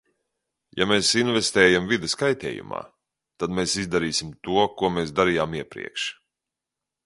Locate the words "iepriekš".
5.63-6.11